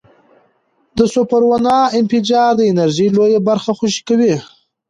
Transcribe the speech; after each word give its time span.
د 0.97 0.99
سوپرنووا 1.13 1.79
انفجار 1.99 2.51
د 2.57 2.61
انرژۍ 2.71 3.07
لویه 3.15 3.39
برخه 3.49 3.71
خوشې 3.79 4.01
کوي. 4.09 4.35